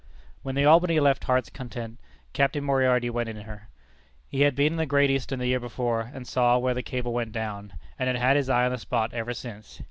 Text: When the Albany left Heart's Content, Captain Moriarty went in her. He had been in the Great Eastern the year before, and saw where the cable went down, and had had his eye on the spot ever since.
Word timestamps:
When 0.41 0.55
the 0.55 0.65
Albany 0.65 0.99
left 0.99 1.25
Heart's 1.25 1.51
Content, 1.51 1.99
Captain 2.33 2.63
Moriarty 2.63 3.11
went 3.11 3.29
in 3.29 3.41
her. 3.41 3.67
He 4.27 4.41
had 4.41 4.55
been 4.55 4.73
in 4.73 4.77
the 4.77 4.87
Great 4.87 5.11
Eastern 5.11 5.37
the 5.37 5.45
year 5.45 5.59
before, 5.59 6.09
and 6.11 6.25
saw 6.27 6.57
where 6.57 6.73
the 6.73 6.81
cable 6.81 7.13
went 7.13 7.33
down, 7.33 7.73
and 7.99 8.07
had 8.07 8.15
had 8.17 8.35
his 8.35 8.49
eye 8.49 8.65
on 8.65 8.71
the 8.71 8.79
spot 8.79 9.13
ever 9.13 9.35
since. 9.35 9.79